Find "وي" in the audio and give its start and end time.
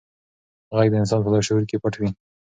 1.99-2.09